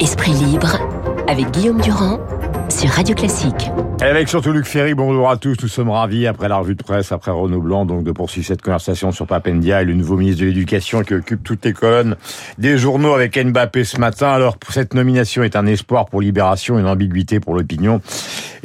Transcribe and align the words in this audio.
Esprit 0.00 0.32
libre 0.32 0.78
avec 1.28 1.50
Guillaume 1.50 1.80
Durand 1.80 2.20
sur 2.68 2.90
Radio 2.90 3.14
Classique. 3.14 3.70
Et 4.00 4.04
avec 4.04 4.28
surtout 4.28 4.52
Luc 4.52 4.66
Ferry, 4.66 4.94
bonjour 4.94 5.30
à 5.30 5.36
tous. 5.36 5.56
Nous 5.62 5.68
sommes 5.68 5.90
ravis, 5.90 6.26
après 6.26 6.48
la 6.48 6.56
revue 6.56 6.74
de 6.74 6.82
presse, 6.82 7.12
après 7.12 7.30
Renaud 7.30 7.60
Blanc, 7.60 7.86
donc 7.86 8.04
de 8.04 8.12
poursuivre 8.12 8.46
cette 8.46 8.60
conversation 8.60 9.12
sur 9.12 9.26
Papendia 9.26 9.82
et 9.82 9.84
le 9.84 9.94
nouveau 9.94 10.16
ministre 10.16 10.42
de 10.42 10.46
l'Éducation 10.46 11.02
qui 11.02 11.14
occupe 11.14 11.42
toutes 11.42 11.64
les 11.64 11.72
colonnes 11.72 12.16
des 12.58 12.76
journaux 12.76 13.14
avec 13.14 13.38
Mbappé 13.38 13.84
ce 13.84 13.98
matin. 13.98 14.28
Alors, 14.28 14.56
cette 14.68 14.94
nomination 14.94 15.42
est 15.42 15.56
un 15.56 15.66
espoir 15.66 16.06
pour 16.06 16.20
Libération, 16.20 16.78
une 16.78 16.86
ambiguïté 16.86 17.40
pour 17.40 17.54
l'opinion. 17.54 18.00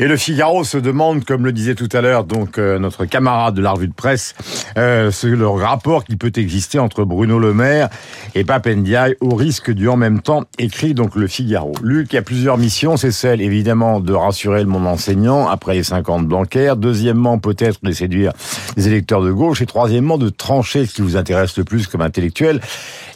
Et 0.02 0.08
le 0.08 0.16
Figaro 0.16 0.64
se 0.64 0.78
demande, 0.78 1.26
comme 1.26 1.44
le 1.44 1.52
disait 1.52 1.76
tout 1.76 1.90
à 1.92 2.00
l'heure 2.00 2.24
donc 2.24 2.58
euh, 2.58 2.80
notre 2.80 3.04
camarade 3.04 3.54
de 3.54 3.62
la 3.62 3.72
revue 3.72 3.90
de 3.90 3.94
presse, 3.94 4.34
euh, 4.78 5.12
le 5.24 5.48
rapport 5.50 6.06
qui 6.06 6.16
peut 6.16 6.32
exister 6.38 6.80
entre 6.80 7.04
Bruno 7.04 7.38
Le 7.38 7.54
Maire 7.54 7.90
et 8.34 8.46
Papendia 8.46 9.08
au 9.20 9.36
risque 9.36 9.72
du 9.72 9.90
en 9.90 9.98
même 9.98 10.22
temps, 10.22 10.46
écrit 10.58 10.94
donc 10.94 11.16
le 11.16 11.28
Figaro. 11.28 11.74
Luc 11.84 12.16
a 12.16 12.22
plusieurs 12.22 12.58
missions, 12.58 12.96
c'est 12.96 13.12
celle 13.12 13.42
évidemment 13.42 14.00
de 14.00 14.14
rassurer 14.14 14.64
le 14.64 14.70
monde 14.70 14.88
enseignant 14.88 15.50
après 15.50 15.74
les 15.74 15.84
50 15.84 16.26
bancaires. 16.28 16.78
Deuxièmement, 16.78 17.38
peut-être 17.38 17.84
de 17.84 17.92
séduire 17.92 18.32
les 18.78 18.88
électeurs 18.88 19.22
de 19.22 19.34
gauche. 19.34 19.62
Et 19.62 19.66
troisièmement, 19.66 20.18
de 20.18 20.30
trancher 20.30 20.86
ce 20.86 20.94
qui 20.94 21.02
vous 21.02 21.18
intéresse 21.18 21.58
le 21.58 21.66
plus 21.66 21.88
comme 21.88 22.02
intellectuel. 22.02 22.62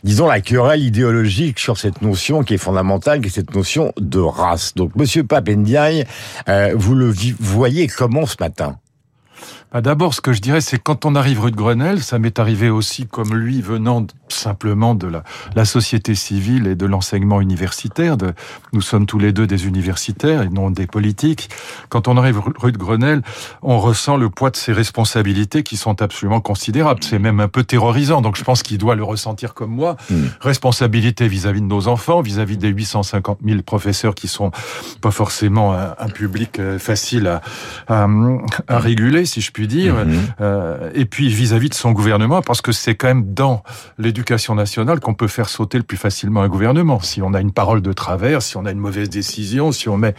Disons 0.04 0.28
la 0.28 0.42
querelle 0.42 0.84
idéologique 0.84 1.60
sur 1.60 1.78
cette 1.78 2.02
notion 2.02 2.44
qui 2.44 2.56
est 2.56 2.58
fondamentale, 2.58 3.22
qui 3.22 3.28
est 3.28 3.32
cette 3.32 3.56
notion 3.56 3.94
de 3.98 4.20
race. 4.20 4.74
Donc, 4.76 4.98
Monsieur 4.98 5.24
Papendiaï, 5.24 6.06
euh, 6.50 6.73
vous 6.74 6.96
le 6.96 7.14
voyez 7.40 7.88
comment 7.88 8.26
ce 8.26 8.36
matin? 8.40 8.80
Bah, 9.72 9.82
D'abord, 9.82 10.14
ce 10.14 10.22
que 10.22 10.34
je 10.34 10.42
dirais, 10.42 10.62
c'est 10.62 10.80
quand 10.80 11.06
on 11.06 11.16
arrive 11.16 11.42
rue 11.42 11.52
de 11.52 11.56
Grenelle, 11.56 12.04
ça 12.04 12.20
m'est 12.20 12.40
arrivé 12.40 12.70
aussi 12.70 13.08
comme 13.08 13.36
lui 13.36 13.62
venant 13.62 14.06
simplement 14.30 14.96
de 14.96 15.08
la, 15.08 15.24
la 15.56 15.66
société 15.66 16.16
civile 16.16 16.68
et 16.68 16.76
de 16.76 16.86
l'enseignement 16.86 17.42
universitaire. 17.42 18.18
De, 18.18 18.34
nous 18.72 18.82
sommes 18.82 19.06
tous 19.06 19.20
les 19.20 19.32
deux 19.32 19.48
des 19.48 19.68
universitaires 19.68 20.42
et 20.42 20.50
non 20.50 20.72
des 20.72 20.88
politiques. 20.88 21.50
Quand 21.90 22.08
on 22.08 22.18
arrive 22.18 22.42
rue 22.58 22.72
de 22.72 22.78
Grenelle, 22.78 23.22
on 23.62 23.80
ressent 23.80 24.18
le 24.18 24.30
poids 24.30 24.50
de 24.50 24.56
ses 24.56 24.74
responsabilités 24.74 25.64
qui 25.64 25.78
sont 25.78 26.02
absolument 26.02 26.42
considérables. 26.42 27.04
C'est 27.04 27.20
même 27.20 27.40
un 27.40 27.48
peu 27.48 27.64
terrorisant. 27.64 28.22
Donc 28.22 28.36
je 28.36 28.44
pense 28.44 28.64
qu'il 28.64 28.78
doit 28.78 28.96
le 28.96 29.04
ressentir 29.04 29.54
comme 29.54 29.72
moi. 29.72 29.96
Mmh. 30.10 30.16
Responsabilité 30.42 31.28
vis-à-vis 31.28 31.62
de 31.62 31.68
nos 31.68 31.88
enfants, 31.88 32.22
vis-à-vis 32.22 32.58
des 32.58 32.70
850 32.70 33.40
000 33.46 33.62
professeurs 33.62 34.16
qui 34.16 34.28
sont 34.28 34.52
pas 35.02 35.12
forcément 35.12 35.74
un, 35.74 36.10
public 36.10 36.60
euh, 36.60 36.80
facile 36.80 37.28
à, 37.28 37.42
à, 37.88 38.08
à, 38.68 38.80
réguler, 38.80 39.26
si 39.34 39.42
je 39.42 39.52
puis 39.52 39.68
dire. 39.68 39.96
Mmh. 39.96 40.14
Euh, 40.42 40.92
et 40.94 41.06
puis 41.06 41.28
vis-à-vis 41.28 41.68
-vis 41.68 41.70
de 41.70 41.76
son 41.76 41.92
gouvernement, 41.92 42.42
parce 42.42 42.62
que 42.62 42.72
c'est 42.72 42.96
quand 42.96 43.08
même 43.08 43.34
dans 43.34 43.64
l'éducation 43.98 44.56
nationale 44.56 45.00
qu'on 45.00 45.14
peut 45.14 45.28
faire 45.28 45.50
sauter 45.50 45.78
le 45.78 45.84
plus 45.84 45.98
facilement 45.98 46.42
un 46.42 46.50
gouvernement. 46.50 47.00
Si 47.00 47.22
on 47.22 47.34
a 47.34 47.42
une 47.42 47.52
parole 47.52 47.82
de 47.82 47.94
travers, 47.94 48.42
si 48.42 48.58
on 48.58 48.66
a 48.66 48.72
une 48.72 48.80
mauvaise 48.80 49.10
décision, 49.10 49.72
si 49.72 49.90
on 49.90 49.98
met 49.98 50.14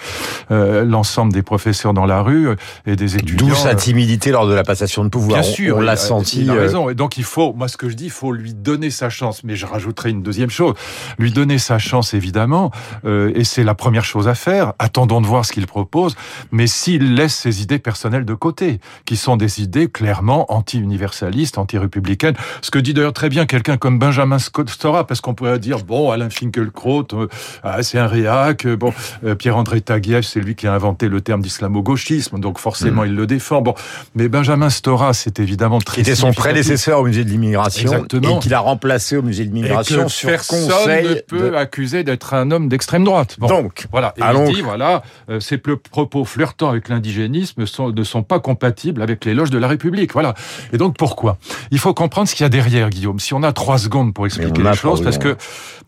euh, 0.51 0.85
l'ensemble 0.85 1.33
des 1.33 1.43
professeurs 1.43 1.95
dans 1.95 2.07
la 2.07 2.23
rue 2.23 2.49
euh, 2.49 2.57
et 2.87 2.97
des 2.97 3.17
étudiants. 3.17 3.49
D'où 3.49 3.55
sa 3.55 3.75
timidité 3.75 4.31
lors 4.31 4.47
de 4.47 4.55
la 4.55 4.65
passation 4.65 5.05
de 5.05 5.09
pouvoir. 5.09 5.41
Bien 5.41 5.51
sûr, 5.51 5.77
on, 5.77 5.81
l'a 5.81 5.97
senti. 5.97 6.43
Il 6.43 6.51
a 6.51 6.55
raison. 6.55 6.91
Et 6.91 6.95
donc 6.95 7.17
il 7.17 7.25
faut, 7.25 7.53
moi 7.53 7.69
ce 7.69 7.77
que 7.77 7.89
je 7.89 7.95
dis, 7.95 8.07
il 8.07 8.11
faut 8.11 8.33
lui 8.33 8.55
donner 8.55 8.91
sa 8.91 9.11
chance. 9.11 9.45
Mais 9.45 9.57
je 9.57 9.67
rajouterai 9.67 10.11
une 10.11 10.23
deuxième 10.23 10.51
chose, 10.51 10.75
lui 11.19 11.31
donner 11.33 11.59
sa 11.59 11.79
chance 11.79 12.15
évidemment, 12.15 12.71
et 13.07 13.45
c'est 13.45 13.65
la 13.65 13.75
première 13.75 14.05
chose 14.05 14.29
à 14.29 14.35
faire. 14.35 14.73
Attendons 14.79 15.21
de 15.21 15.27
voir 15.27 15.45
ce 15.45 15.53
qu'il 15.53 15.67
propose. 15.67 16.17
Mais 16.51 16.67
s'il 16.67 17.15
laisse 17.15 17.35
ses 17.35 17.63
idées 17.63 17.79
personnelles 17.79 18.25
de 18.25 18.35
côté, 18.35 18.81
qui 19.05 19.17
sont 19.17 19.37
des 19.37 19.63
idées 19.63 19.89
clairement 19.89 20.53
anti-universalistes, 20.53 21.59
anti-républicaines, 21.59 22.35
ce 22.63 22.71
que 22.71 22.79
dit 22.79 22.95
d'ailleurs 22.95 23.13
très 23.13 23.29
bien 23.29 23.47
quelqu'un 23.47 23.77
comme 23.77 23.99
Benjamin 23.99 24.39
Stora, 24.39 25.07
parce 25.07 25.21
qu'on 25.21 25.35
pourrait 25.35 25.59
dire, 25.59 25.85
bon, 25.85 26.11
Alain 26.11 26.31
Finkielkraut, 26.31 27.07
euh, 27.13 27.29
ah, 27.63 27.83
c'est 27.83 27.99
un 27.99 28.07
réac, 28.07 28.67
euh, 28.67 28.77
bon, 28.77 28.93
euh, 29.25 29.35
Pierre-André 29.35 29.81
Taguieff, 29.81 30.25
c'est 30.25 30.41
lui 30.41 30.55
qui 30.55 30.67
a 30.67 30.73
inventé 30.73 31.09
le 31.09 31.21
terme 31.21 31.43
d'islamo-gauchisme, 31.43 32.39
donc 32.41 32.59
forcément 32.59 33.03
mm. 33.03 33.07
il 33.07 33.15
le 33.15 33.27
défend. 33.27 33.61
Bon, 33.61 33.75
mais 34.15 34.29
Benjamin 34.29 34.71
Stora, 34.71 35.13
c'est 35.13 35.39
évidemment 35.39 35.81
très 35.81 35.99
C'était 35.99 36.15
son 36.15 36.33
prédécesseur 36.33 37.01
au 37.01 37.05
musée 37.05 37.25
de 37.25 37.31
l'immigration, 37.31 38.05
et 38.05 38.39
qu'il 38.41 38.55
a 38.55 38.61
remplacé 38.61 39.17
au 39.17 39.23
musée 39.23 39.45
de 39.45 39.55
l'immigration 39.55 40.09
sur 40.09 40.31
personne 40.31 40.69
conseil 40.69 41.09
ne 41.09 41.15
peut 41.15 41.57
accuser 41.57 42.05
d'être 42.05 42.35
un 42.35 42.51
homme 42.51 42.69
d'extrême 42.69 43.05
droite. 43.05 43.39
donc, 43.39 43.87
voilà. 43.91 44.15
Et 44.17 44.23
allons... 44.23 44.47
il 44.47 44.57
dit, 44.57 44.63
voilà, 44.63 45.03
ces 45.41 45.59
propos 45.59 46.25
flirtants 46.25 46.71
avec 46.71 46.89
l'indigénisme 46.89 47.63
ne 47.63 48.05
sont 48.05 48.23
pas 48.23 48.41
compatibles 48.41 48.94
avec 49.03 49.25
l'éloge 49.25 49.51
de 49.51 49.59
la 49.59 49.69
République. 49.69 50.13
Voilà. 50.13 50.35
Et 50.73 50.79
donc 50.79 50.97
pourquoi? 50.97 51.39
Il 51.71 51.79
faut 51.79 51.95
comprendre 51.95 52.29
ce 52.29 52.35
qu'il 52.35 52.45
y 52.45 52.47
a 52.47 52.51
derrière, 52.51 52.91
Guillaume. 52.91 53.19
Si 53.19 53.35
on 53.35 53.43
a 53.43 53.53
trois 53.53 53.79
secondes 53.79 54.15
pour 54.15 54.27
expliquer 54.27 54.63
les 54.63 54.75
choses, 54.75 55.03
parce 55.03 55.19
que 55.19 55.37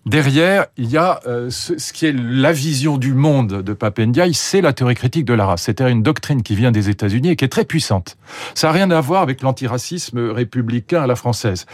derrière, 0.06 0.66
il 0.76 0.88
y 0.88 0.96
a 0.96 1.20
euh, 1.26 1.50
ce, 1.50 1.78
ce, 1.78 1.92
qui 1.92 2.06
est 2.06 2.12
la 2.12 2.52
vision 2.52 2.96
du 2.96 3.12
monde 3.12 3.62
de 3.62 3.72
Papendiaï, 3.72 4.32
c'est 4.34 4.60
la 4.60 4.72
théorie 4.72 4.94
critique 4.94 5.24
de 5.24 5.34
la 5.34 5.44
race. 5.44 5.62
C'est-à-dire 5.62 5.88
une 5.88 6.02
doctrine 6.02 6.42
qui 6.42 6.54
vient 6.54 6.70
des 6.70 6.88
États-Unis 6.88 7.30
et 7.30 7.36
qui 7.36 7.44
est 7.44 7.48
très 7.48 7.64
puissante. 7.64 8.16
Ça 8.54 8.68
n'a 8.68 8.72
rien 8.72 8.90
à 8.90 9.00
voir 9.00 9.22
avec 9.22 9.42
l'antiracisme 9.42 10.30
républicain 10.30 11.02
à 11.02 11.06
la 11.06 11.16
française. 11.16 11.66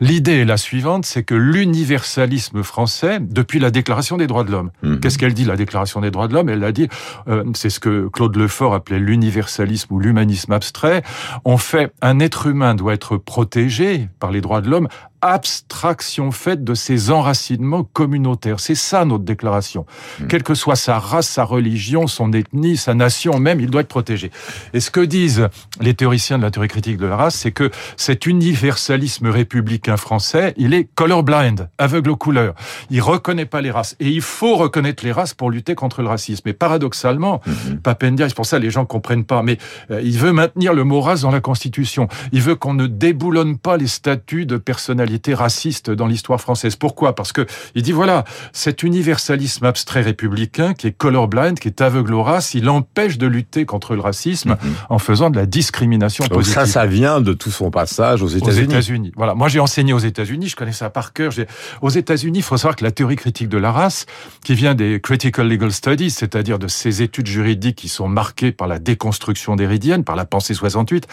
L'idée 0.00 0.40
est 0.40 0.44
la 0.44 0.56
suivante, 0.56 1.04
c'est 1.04 1.24
que 1.24 1.34
l'universalisme 1.34 2.62
français, 2.62 3.18
depuis 3.20 3.58
la 3.58 3.70
Déclaration 3.70 4.16
des 4.16 4.26
droits 4.26 4.44
de 4.44 4.52
l'homme, 4.52 4.70
mhm. 4.82 5.00
qu'est-ce 5.00 5.18
qu'elle 5.18 5.34
dit, 5.34 5.44
la 5.44 5.56
Déclaration 5.56 6.00
des 6.00 6.10
droits 6.10 6.28
de 6.28 6.34
l'homme? 6.34 6.48
Elle 6.48 6.64
a 6.64 6.72
dit, 6.72 6.88
euh, 7.28 7.44
c'est 7.54 7.70
ce 7.70 7.80
que 7.80 8.08
Claude 8.08 8.36
Lefort 8.36 8.74
appelait 8.74 9.00
l'universalisme 9.00 9.92
ou 9.94 9.98
l'humanisme 9.98 10.52
abstrait. 10.52 11.02
On 11.44 11.58
fait, 11.58 11.92
un 12.00 12.20
être 12.20 12.46
humain 12.46 12.74
doit 12.74 12.94
être 12.94 13.16
protégé 13.16 14.08
par 14.20 14.30
les 14.30 14.40
droits 14.40 14.60
de 14.60 14.70
l'homme 14.70 14.88
abstraction 15.22 16.32
faite 16.32 16.64
de 16.64 16.74
ses 16.74 17.10
enracinements 17.10 17.84
communautaires. 17.84 18.60
C'est 18.60 18.74
ça 18.74 19.04
notre 19.04 19.24
déclaration. 19.24 19.86
Hmm. 20.20 20.26
Quelle 20.26 20.42
que 20.42 20.54
soit 20.54 20.76
sa 20.76 20.98
race, 20.98 21.28
sa 21.28 21.44
religion, 21.44 22.08
son 22.08 22.32
ethnie, 22.32 22.76
sa 22.76 22.94
nation 22.94 23.38
même, 23.38 23.60
il 23.60 23.70
doit 23.70 23.82
être 23.82 23.88
protégé. 23.88 24.30
Et 24.74 24.80
ce 24.80 24.90
que 24.90 25.00
disent 25.00 25.48
les 25.80 25.94
théoriciens 25.94 26.38
de 26.38 26.42
la 26.42 26.50
théorie 26.50 26.68
critique 26.68 26.96
de 26.96 27.06
la 27.06 27.16
race, 27.16 27.36
c'est 27.36 27.52
que 27.52 27.70
cet 27.96 28.26
universalisme 28.26 29.28
républicain 29.28 29.96
français, 29.96 30.54
il 30.56 30.74
est 30.74 30.88
colorblind, 30.94 31.68
aveugle 31.78 32.10
aux 32.10 32.16
couleurs. 32.16 32.54
Il 32.90 33.00
reconnaît 33.00 33.46
pas 33.46 33.60
les 33.60 33.70
races. 33.70 33.94
Et 34.00 34.08
il 34.08 34.22
faut 34.22 34.56
reconnaître 34.56 35.04
les 35.04 35.12
races 35.12 35.34
pour 35.34 35.50
lutter 35.50 35.76
contre 35.76 36.02
le 36.02 36.08
racisme. 36.08 36.48
Et 36.48 36.52
paradoxalement, 36.52 37.40
mm 37.46 37.52
Papendia, 37.82 38.28
c'est 38.28 38.34
pour 38.34 38.46
ça 38.46 38.58
les 38.58 38.70
gens 38.70 38.84
comprennent 38.84 39.24
pas, 39.24 39.42
mais 39.42 39.58
euh, 39.90 40.00
il 40.02 40.18
veut 40.18 40.32
maintenir 40.32 40.74
le 40.74 40.84
mot 40.84 41.00
race 41.00 41.22
dans 41.22 41.30
la 41.30 41.40
Constitution. 41.40 42.08
Il 42.32 42.40
veut 42.40 42.54
qu'on 42.54 42.74
ne 42.74 42.86
déboulonne 42.86 43.58
pas 43.58 43.76
les 43.76 43.86
statuts 43.86 44.46
de 44.46 44.56
personnalité 44.56 45.11
raciste 45.34 45.90
dans 45.90 46.06
l'histoire 46.06 46.40
française. 46.40 46.76
Pourquoi? 46.76 47.14
Parce 47.14 47.32
que 47.32 47.46
il 47.74 47.82
dit 47.82 47.92
voilà, 47.92 48.24
cet 48.52 48.82
universalisme 48.82 49.64
abstrait 49.64 50.02
républicain 50.02 50.74
qui 50.74 50.86
est 50.86 50.92
colorblind, 50.92 51.58
qui 51.58 51.68
est 51.68 51.80
aveugle 51.80 52.14
aux 52.14 52.22
races, 52.22 52.54
il 52.54 52.68
empêche 52.68 53.18
de 53.18 53.26
lutter 53.26 53.64
contre 53.64 53.94
le 53.94 54.00
racisme 54.00 54.50
mhm. 54.50 54.74
en 54.88 54.98
faisant 54.98 55.30
de 55.30 55.36
la 55.36 55.46
discrimination 55.46 56.24
Donc 56.26 56.44
Ça, 56.44 56.66
ça 56.66 56.86
vient 56.86 57.20
de 57.20 57.32
tout 57.32 57.50
son 57.50 57.70
passage 57.70 58.22
aux 58.22 58.28
États-Unis. 58.28 58.66
Aux 58.66 58.70
États-Unis. 58.70 59.12
Voilà. 59.16 59.34
Moi, 59.34 59.48
j'ai 59.48 59.60
enseigné 59.60 59.92
aux 59.92 59.98
États-Unis. 59.98 60.48
Je 60.48 60.56
connais 60.56 60.72
ça 60.72 60.90
par 60.90 61.12
cœur. 61.12 61.32
Aux 61.80 61.90
États-Unis, 61.90 62.40
il 62.40 62.42
faut 62.42 62.56
savoir 62.56 62.76
que 62.76 62.84
la 62.84 62.90
théorie 62.90 63.16
critique 63.16 63.48
de 63.48 63.58
la 63.58 63.72
race, 63.72 64.06
qui 64.44 64.54
vient 64.54 64.74
des 64.74 65.00
critical 65.00 65.48
legal 65.48 65.72
studies, 65.72 66.10
c'est-à-dire 66.10 66.58
de 66.58 66.68
ces 66.68 67.02
études 67.02 67.26
juridiques 67.26 67.76
qui 67.76 67.88
sont 67.88 68.08
marquées 68.08 68.52
par 68.52 68.68
la 68.68 68.78
déconstruction 68.78 69.56
d'Héridienne, 69.56 70.04
par 70.04 70.16
la 70.16 70.24
pensée 70.24 70.54
68, 70.54 71.06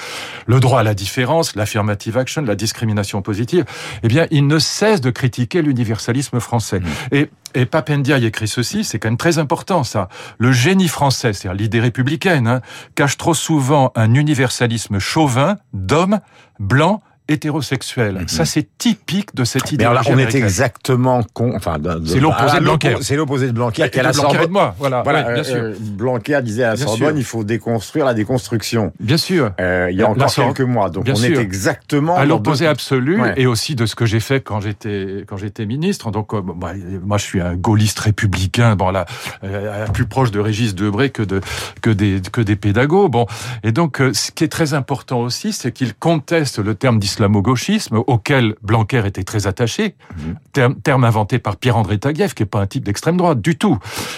le 0.46 0.59
droit 0.59 0.80
à 0.82 0.84
la 0.84 0.94
différence, 0.94 1.56
l'affirmative 1.56 2.18
action, 2.18 2.42
la 2.42 2.56
discrimination 2.56 3.22
positive, 3.22 3.66
eh 4.04 4.08
bien, 4.08 4.28
il 4.32 4.48
ne 4.48 4.60
cesse 4.60 5.02
de 5.02 5.10
critiquer 5.10 5.62
l'universalisme 5.62 6.40
français. 6.40 6.80
Mmh. 6.80 7.16
Et 7.16 7.30
et 7.56 7.66
Papendia 7.66 8.20
y 8.20 8.26
écrit 8.26 8.48
ceci, 8.48 8.84
c'est 8.84 9.00
quand 9.00 9.08
même 9.08 9.18
très 9.18 9.40
important 9.40 9.84
ça. 9.84 10.08
Le 10.38 10.52
génie 10.52 10.88
français, 10.88 11.34
c'est-à-dire 11.34 11.60
l'idée 11.60 11.80
républicaine, 11.80 12.48
hein, 12.48 12.62
cache 12.96 13.18
trop 13.18 13.34
souvent 13.34 13.92
un 13.96 14.14
universalisme 14.14 15.00
chauvin 15.00 15.58
d'hommes 15.74 16.20
blancs 16.60 17.02
hétérosexuel. 17.29 18.16
Mhm. 18.16 18.28
Ça, 18.28 18.45
c'est 18.45 18.67
typique 18.78 19.35
de 19.35 19.44
cette 19.44 19.72
idée. 19.72 19.85
on 19.88 20.17
est 20.17 20.35
exactement 20.35 21.23
con. 21.34 21.53
Enfin, 21.56 21.78
c'est 22.06 22.20
l'opposé 22.20 22.59
de 22.59 22.64
Blanquer. 22.64 22.96
C'est 23.02 23.16
l'opposé 23.16 23.47
de 23.47 23.52
Blanquer. 23.52 23.84
À 23.84 24.03
la 24.03 24.14
Sorbonne. 24.14 24.47
de 24.47 24.52
moi. 24.52 24.76
Voilà. 24.79 25.03
voilà 25.03 25.34
bien 25.34 25.43
sûr. 25.43 25.55
Euh, 25.58 25.76
Blanquer 25.79 26.40
disait 26.43 26.64
à 26.64 26.72
la 26.72 26.78
Sorbonne, 26.78 27.17
il 27.17 27.23
faut 27.23 27.43
déconstruire 27.43 28.05
la 28.05 28.14
déconstruction. 28.14 28.91
Bien 28.99 29.17
sûr. 29.17 29.52
Euh, 29.59 29.90
il 29.91 29.97
y 29.97 30.03
a 30.03 30.09
encore 30.09 30.34
quelques 30.34 30.61
mois. 30.61 30.90
Donc, 30.90 31.08
on 31.08 31.23
est 31.23 31.37
exactement 31.37 32.17
à 32.17 32.26
l'opposé 32.26 32.66
absolu 32.67 33.22
et 33.37 33.46
aussi 33.46 33.75
de 33.75 33.85
ce 33.85 33.96
que 33.96 34.05
j'ai 34.05 34.20
fait 34.20 34.41
quand 34.41 34.59
j'étais 34.59 35.25
quand 35.28 35.37
j'étais 35.37 35.66
ministre. 35.66 36.11
Donc, 36.11 36.34
euh, 36.34 36.41
moi, 36.41 36.73
moi, 37.03 37.17
je 37.17 37.23
suis 37.23 37.41
un 37.41 37.55
gaulliste 37.55 37.99
républicain. 37.99 38.75
Bon, 38.75 38.90
là, 38.90 39.05
euh, 39.43 39.85
plus 39.87 40.05
proche 40.05 40.32
de 40.32 40.40
Régis 40.40 40.73
Debray 40.75 41.11
que 41.11 41.23
de 41.23 41.41
que 41.82 41.90
des 41.90 42.22
que 42.32 42.41
des 42.41 42.55
pédagogues. 42.55 43.11
Bon, 43.11 43.28
et 43.64 43.72
donc, 43.72 44.02
ce 44.14 44.32
qui 44.32 44.43
est 44.43 44.49
très 44.49 44.73
important 44.73 45.22
aussi, 45.22 45.53
c'est 45.53 45.72
qu'il 45.72 45.93
conteste 45.93 46.59
le 46.59 46.75
terme 46.75 46.99
d'islamisme 46.99 47.19
l'islamo-gauchisme, 47.20 47.98
auquel 48.08 48.56
Blanquer 48.62 49.04
était 49.06 49.24
très 49.24 49.48
attaché, 49.48 49.96
mhm. 50.56 50.76
terme, 50.82 51.04
inventé 51.04 51.40
par 51.40 51.58
Pierre-André 51.58 51.98
Taguieff, 52.00 52.34
qui 52.34 52.44
est 52.44 52.46
pas 52.46 52.62
un 52.62 52.68
type 52.68 52.84
d'extrême 52.84 53.18
droite 53.18 53.42
du 53.42 53.58
tout. 53.58 53.78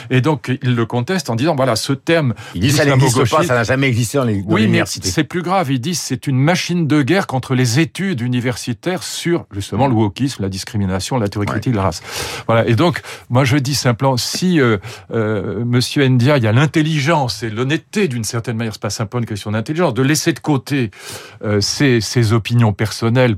Et 0.10 0.22
donc, 0.22 0.52
il 0.62 0.76
le 0.76 0.86
conteste 0.86 1.30
en 1.30 1.36
disant, 1.36 1.56
voilà, 1.56 1.76
ce 1.76 1.94
terme... 1.94 2.34
Il 2.56 2.62
dit 2.62 2.72
ça 2.72 2.86
n'existe 2.86 3.30
pas, 3.30 3.44
ça 3.44 3.56
n'a 3.56 3.64
jamais 3.64 3.88
existé 3.88 4.18
dans 4.18 4.24
les 4.24 4.44
Oui, 4.46 4.68
mais 4.68 4.84
c'est 4.86 5.24
plus 5.24 5.42
grave. 5.42 5.72
Il 5.72 5.80
dit 5.80 5.96
c'est 5.96 6.28
une 6.28 6.38
machine 6.38 6.88
de 6.88 7.02
guerre 7.02 7.28
contre 7.28 7.56
les 7.56 7.80
études 7.80 8.22
universitaires 8.22 9.04
sur, 9.04 9.46
justement, 9.52 9.88
le 9.88 9.94
wokisme, 9.94 10.44
la 10.44 10.50
discrimination, 10.50 11.18
la 11.18 11.28
théorie 11.28 11.48
critique 11.48 11.72
de 11.72 11.78
la 11.78 11.84
race. 11.84 12.02
Voilà. 12.48 12.68
Et 12.68 12.76
donc, 12.76 13.02
moi, 13.30 13.44
je 13.44 13.58
dis 13.58 13.76
simplement, 13.76 14.18
si 14.18 14.60
euh, 14.60 14.78
euh, 15.12 15.64
Monsieur 15.66 16.08
Ndia, 16.08 16.38
il 16.38 16.44
y 16.44 16.48
a 16.48 16.52
l'intelligence 16.52 17.44
et 17.44 17.50
l'honnêteté, 17.50 18.08
d'une 18.08 18.24
certaine 18.24 18.58
manière, 18.58 18.74
c'est 18.74 18.82
pas 18.82 18.90
simplement 18.90 19.22
une 19.22 19.28
question 19.28 19.52
d'intelligence, 19.52 19.94
de 19.94 20.02
laisser 20.02 20.34
de 20.34 20.40
côté 20.40 20.92
euh, 21.44 21.62
ses, 21.62 22.02
ses, 22.02 22.34
opinions 22.34 22.74
personnelles 22.74 22.91